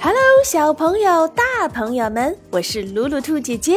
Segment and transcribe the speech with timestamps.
[0.00, 3.76] Hello，小朋友、大朋友们，我是鲁鲁兔姐姐。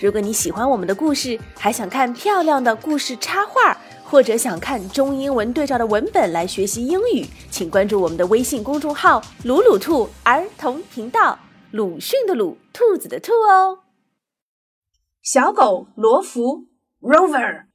[0.00, 11.38] 如果你喜欢我们的故事，还想看漂亮的故事插画，或者想看中英文对照的文本来学习英语，请关注我们的微信公众号“鲁鲁兔儿童频道”。
[11.70, 13.80] 鲁迅的鲁，兔子的兔哦。
[15.22, 16.68] 小狗罗福
[17.02, 17.66] Rover，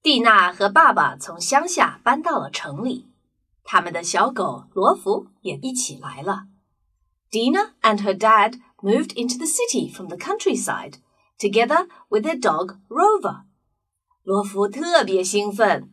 [0.00, 3.08] 蒂娜和爸爸从乡下搬到了城里，
[3.63, 6.47] 他们的小狗罗福也一起来了。
[7.31, 10.95] Dina and her dad moved into the city from the countryside,
[11.37, 13.43] together with their dog Rover.
[14.23, 15.91] 罗福特别兴奋，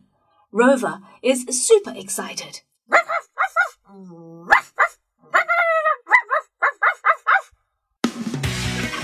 [0.51, 2.61] Rover is super excited.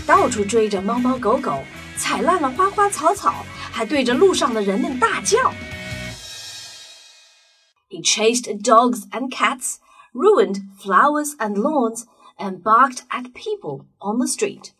[0.05, 1.63] 到处追着猫猫狗狗，
[1.97, 5.51] 踩烂了花花草草，还对着路上的人们大叫。
[7.97, 9.79] He chased dogs and cats,
[10.13, 12.05] ruined flowers and lawns,
[12.37, 14.73] and barked at people on the street.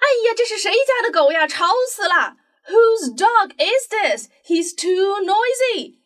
[0.00, 1.46] 哎呀，这是谁家的狗呀？
[1.46, 2.36] 吵死了！
[2.68, 4.28] Whose dog is this?
[4.44, 5.98] He's too noisy.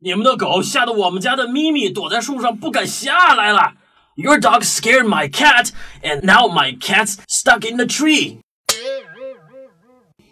[0.00, 3.74] 你们的狗吓得我们家的咪咪躲在树上不敢下来了。
[4.18, 8.40] Your dog scared my cat, and now my cat's stuck in the tree.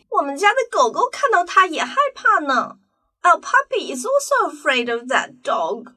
[0.08, 2.76] 我们家的狗狗看到它也害怕呢。
[3.22, 5.94] Our puppy is also afraid of that dog.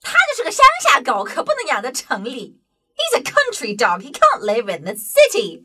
[0.00, 2.58] 它就是个乡下狗，可不能养在城里。
[2.94, 4.02] He's a country dog.
[4.02, 5.64] He can't live in the city.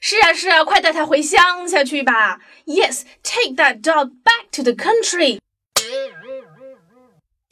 [0.00, 2.38] 是啊，是啊，快带它回乡下去吧。
[2.66, 5.38] Yes, take that dog back to the country.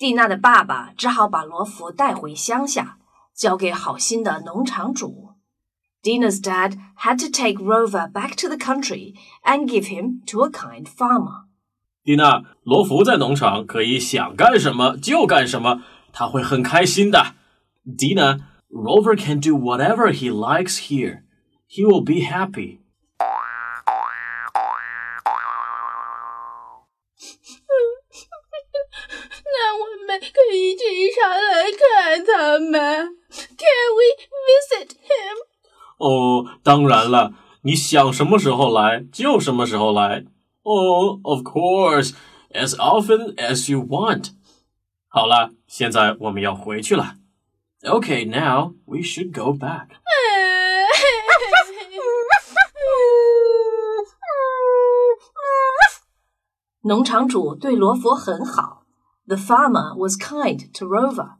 [0.01, 2.99] 蒂娜的爸爸只好把罗弗带回乡下，
[3.35, 5.35] 交给好心的农场主。
[6.03, 10.85] Dina's dad had to take Rover back to the country and give him to a kind
[10.85, 11.47] farmer.
[12.05, 15.83] 蒂娜，罗弗在农场可以想干什么就干什么，
[16.13, 17.35] 他会很开心的。
[17.85, 21.23] Dina, Rover can do whatever he likes here.
[21.69, 22.79] He will be happy.
[32.01, 33.17] 来看他们。
[33.31, 34.03] Can we
[34.49, 35.37] visit him?
[35.99, 37.33] 哦，当然了，
[37.63, 40.25] 你想什么时候来就什么时候来。
[40.63, 42.13] Oh, of course,
[42.51, 44.31] as often as you want.
[45.09, 47.15] 好了，现在我们要回去了。
[47.83, 49.89] Okay, now we should go back.
[56.83, 58.85] 农场主对罗佛很好。
[59.27, 61.39] The farmer was kind to Rover。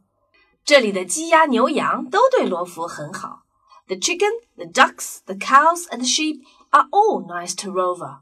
[0.63, 3.43] 这里的鸡鸭牛羊都对罗弗很好。
[3.87, 8.19] The chicken, the ducks, the cows, and the sheep are all nice to Rover。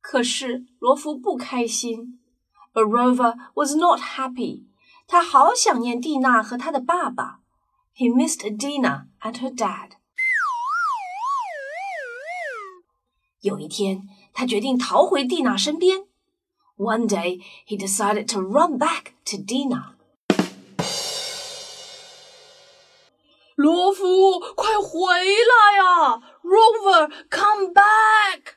[0.00, 2.20] 可是罗弗不开心。
[2.72, 4.64] But Rover was not happy。
[5.06, 7.40] 他好想念蒂娜和他的爸爸。
[7.94, 9.90] He missed Dina and her dad。
[13.40, 16.06] 有一天，他决定逃回蒂娜身边。
[16.76, 19.94] one day, he decided to run back to Dina.
[23.58, 26.20] 罗夫，快回来呀！
[26.42, 28.54] Rover, come back!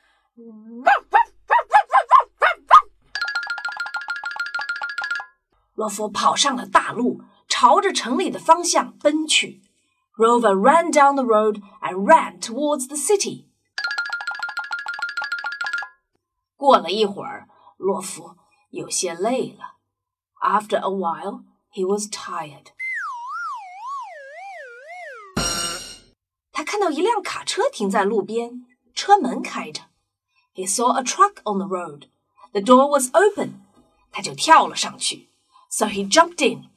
[5.74, 9.62] 罗夫跑上了大路，朝着城里的方向奔去。
[10.16, 13.46] Rover ran down the road and ran towards the city.
[16.56, 17.48] 过了一会儿。
[17.78, 18.34] 洛夫
[18.70, 19.76] 有些累了。
[20.42, 22.72] After a while, he was tired.
[26.72, 29.82] 看到一辆卡车停在路边，车门开着。
[30.54, 32.08] He saw a truck on the road.
[32.52, 33.60] The door was open.
[34.12, 35.30] 他就跳了上去。
[35.70, 36.68] So he jumped in.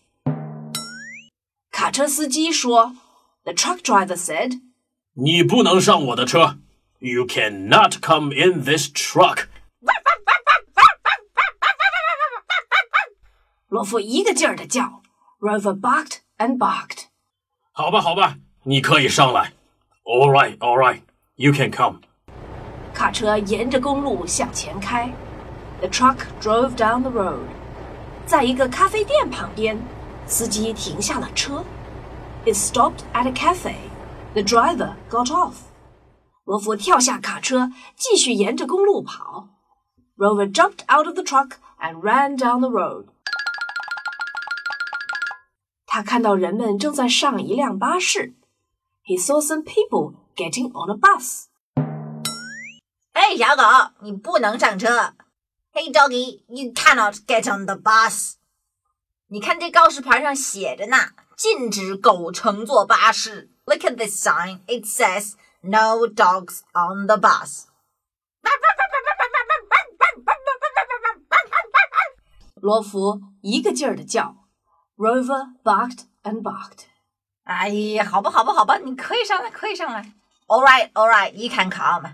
[1.71, 2.95] 卡车司机说，
[3.43, 4.61] The truck driver said，
[5.13, 6.57] 你不能上我的车。
[6.99, 9.47] You cannot come in this truck.
[13.67, 15.01] 罗弗一个劲儿的叫，
[15.39, 17.05] Rover barked and barked。
[17.71, 19.53] 好吧，好吧，你可以上来。
[20.05, 21.01] All right, all right,
[21.35, 22.01] you can come。
[22.93, 25.13] 卡车沿着公路向前开，
[25.79, 27.45] The truck drove down the road。
[28.25, 29.77] 在一个咖啡店旁边，
[30.25, 31.63] 司机停下了车。
[32.45, 33.75] It stopped at a cafe.
[34.33, 35.55] The driver got off.
[36.43, 39.49] 罗弗跳下卡车，继续沿着公路跑。
[40.17, 43.05] Rover jumped out of the truck and ran down the road.
[45.85, 48.33] 他看到人们正在上一辆巴士。
[49.05, 51.47] He saw some people getting on a bus.
[53.13, 53.63] 嘿，小狗，
[54.01, 55.13] 你不能上车。
[55.73, 58.35] Hey, doggy, you cannot get on the bus.
[59.27, 60.97] 你看这告示牌上写着呢，
[61.35, 63.49] 禁止狗乘坐巴士。
[63.65, 64.59] Look at this sign.
[64.67, 67.65] It says no dogs on the bus.
[72.55, 74.35] 罗弗一个劲儿的叫，
[74.95, 76.85] Rover barked and barked。
[77.45, 80.13] 哎呀，好吧，好吧，好吧，你可以上来，可以上来。
[80.47, 82.13] All right, all right, you can come.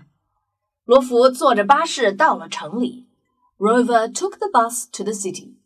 [0.84, 3.08] 罗弗坐着巴士到了城里。
[3.58, 5.56] Rover took the bus to the city。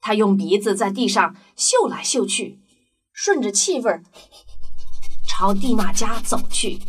[0.00, 2.60] 他用鼻子在地上嗅来嗅去，
[3.12, 4.00] 顺着气味
[5.26, 6.80] 朝蒂娜家走去。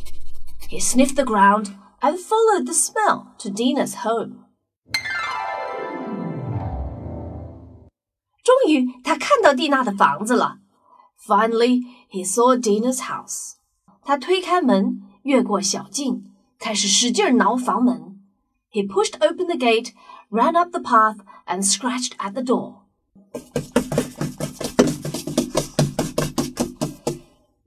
[0.69, 4.45] He sniffed the ground and followed the smell to Dina's home。
[8.43, 10.57] 终于，他看到蒂娜的房子了。
[11.23, 13.55] Finally, he saw Dina's house。
[14.03, 16.23] 他推开门，越过小径，
[16.57, 18.19] 开始使劲挠房门。
[18.71, 19.93] He pushed open the gate,
[20.29, 22.75] ran up the path, and scratched at the door.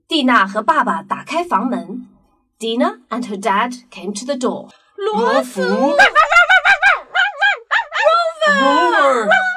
[0.07, 2.07] 蒂娜和爸爸打开房门。
[2.59, 4.69] Dina and her dad came to the door.
[4.95, 5.61] 罗弗
[8.45, 9.29] Rover，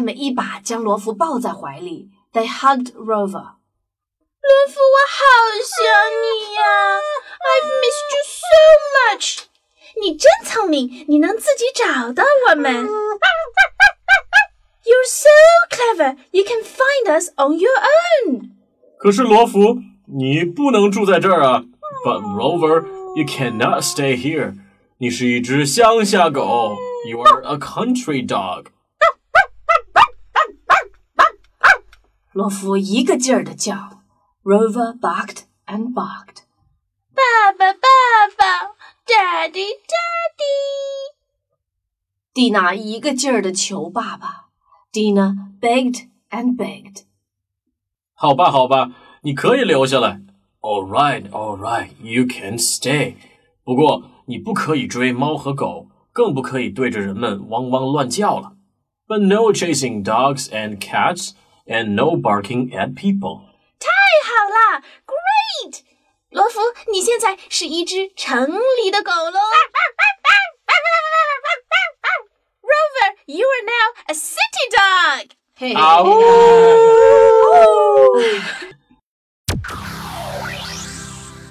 [0.00, 2.10] 他们一把将罗弗抱在怀里。
[2.32, 3.56] They hugged Rover.
[4.46, 5.24] 罗弗，我好
[5.64, 5.76] 想
[6.22, 6.60] 你呀！
[7.46, 8.56] I've missed you so
[8.94, 9.46] much。
[10.00, 12.86] 你真聪明，你能自己找到我们。
[14.84, 15.30] You're so
[15.70, 16.16] clever.
[16.30, 17.74] You can find us on your
[18.26, 18.50] own.
[18.98, 21.64] 可是罗弗，你不能住在这儿啊。
[22.04, 22.86] But Rover,
[23.16, 24.56] you cannot stay here.
[24.98, 26.76] 你是一只乡下狗。
[27.08, 28.66] You are a country dog.
[32.32, 34.02] 罗弗一个劲儿的叫。
[34.42, 36.44] Rover barked and barked.
[37.12, 37.88] 爸爸，爸
[38.36, 38.74] 爸，
[39.04, 41.16] Daddy, Daddy。
[42.32, 44.46] 蒂娜一个劲儿的求爸爸。
[44.92, 47.02] Dina begged and begged.
[48.14, 48.92] 好吧，好吧，
[49.22, 50.20] 你可以留下来。
[50.60, 53.14] All right, all right, you can stay.
[53.64, 58.52] 不过你不可以追猫和狗，更不可以对着人们汪汪乱叫了。
[59.06, 61.32] But no chasing dogs and cats,
[61.66, 63.40] and no barking at people.
[63.78, 63.88] 太
[64.24, 65.82] 好啦，Great！
[66.30, 66.60] 罗弗，
[66.92, 68.48] 你现在是一只城
[68.82, 69.40] 里的狗喽。
[72.62, 75.30] Rover, you are now a city dog.
[75.54, 76.08] 嘿啊呜！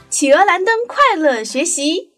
[0.09, 2.08] 企鹅蓝灯快乐学习。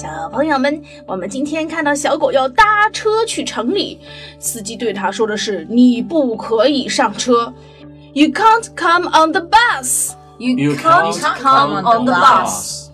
[0.00, 4.00] 小朋友们，我们今天看到小狗要搭车去城里，
[4.38, 7.52] 司机对他说的是：“你不可以上车
[8.14, 10.12] ，You can't come on the bus。
[10.38, 12.86] You can't come on the bus.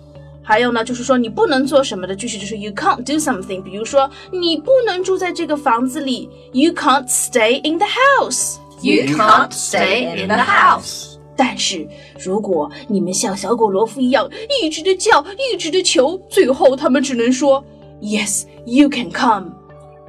[0.43, 3.63] 还有呢，就是说你不能做什么的句式，就是 You can't do something。
[3.63, 8.57] 比如说，你不能住在这个房子里，You can't stay in the house。
[8.81, 11.16] You can't stay in the house.
[11.37, 11.87] 但是
[12.19, 14.27] 如果你们像小狗罗夫一样
[14.61, 15.23] 一直的叫，
[15.53, 17.63] 一直的求，最后他们只能说
[18.01, 19.51] Yes, you can come。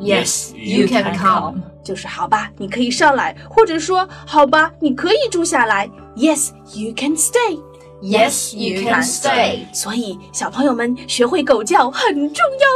[0.00, 1.60] Yes, you can come.
[1.82, 5.90] 就是好吧，你可以上来，或者说好吧，你可以住下来。
[6.16, 7.60] Yes, you can stay。
[8.00, 9.66] Yes, you can stay.
[9.72, 12.68] 所以小朋友们学会狗叫很重要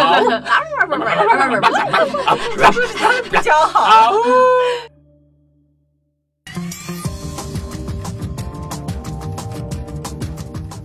[0.00, 0.42] 哦。
[3.30, 4.14] 比较好。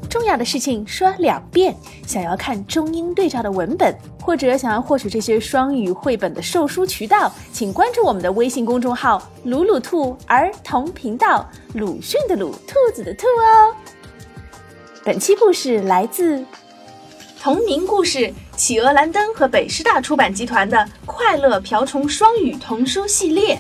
[0.08, 1.76] 重要的事情说两遍。
[2.06, 13.76] 想要看中英对照的文本，或者想要获取这些双语绘本的售书渠道，请关注我们的微信公众号“鲁鲁兔儿童频道”，鲁迅的鲁，兔子的兔哦。
[15.04, 16.44] 本期故事来自
[17.42, 23.56] 同名故事企鹅蓝灯和北师大出版集团的《快乐瓢虫双语童书系列》。